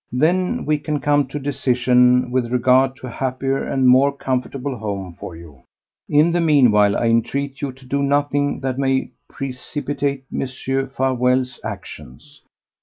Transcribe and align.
Then 0.11 0.65
we 0.65 0.79
can 0.79 0.99
come 0.99 1.27
to 1.27 1.37
a 1.37 1.39
decision 1.39 2.31
with 2.31 2.51
regard 2.51 2.95
to 2.95 3.05
a 3.05 3.11
happier 3.11 3.63
and 3.63 3.85
more 3.87 4.11
comfortable 4.11 4.75
home 4.75 5.13
for 5.19 5.35
you. 5.35 5.61
In 6.09 6.31
the 6.31 6.41
meanwhile 6.41 6.97
I 6.97 7.05
entreat 7.05 7.61
you 7.61 7.71
to 7.71 7.85
do 7.85 8.01
nothing 8.01 8.61
that 8.61 8.79
may 8.79 9.11
precipitate 9.29 10.23
Mr. 10.33 10.91
Farewell's 10.91 11.59
actions. 11.63 12.41